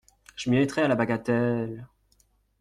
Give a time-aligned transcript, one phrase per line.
[0.35, 1.87] Je m’y mettrai à la bagatelle…